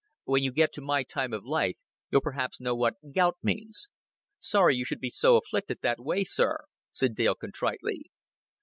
"When 0.23 0.41
you 0.41 0.51
get 0.51 0.73
to 0.73 0.81
my 0.81 1.03
time 1.03 1.31
of 1.31 1.45
life, 1.45 1.77
you'll 2.09 2.21
perhaps 2.21 2.59
know 2.59 2.75
what 2.75 2.95
gout 3.13 3.37
means." 3.43 3.91
"Sorry 4.39 4.75
you 4.75 4.83
should 4.83 4.99
be 4.99 5.13
afflicted 5.23 5.77
that 5.83 5.99
way, 5.99 6.23
sir," 6.23 6.61
said 6.91 7.13
Dale 7.13 7.35
contritely. 7.35 8.09